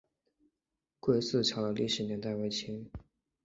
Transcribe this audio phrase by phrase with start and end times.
[0.99, 2.89] 归驷桥的历史年代为清。